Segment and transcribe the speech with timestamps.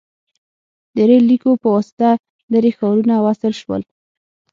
[0.95, 2.09] •د ریل لیکو په واسطه
[2.53, 3.81] لرې ښارونه وصل شول.